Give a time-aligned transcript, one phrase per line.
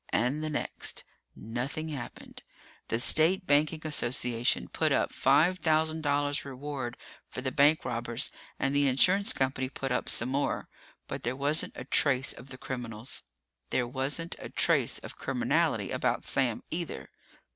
[0.09, 1.03] And the next.
[1.35, 2.41] Nothing happened.
[2.87, 6.97] The state banking association put up five thousand dollars reward
[7.29, 10.67] for the bank robbers and the insurance company put up some more,
[11.07, 13.21] but there wasn't a trace of the criminals.
[13.69, 17.11] There wasn't a trace of criminality about Sam, either.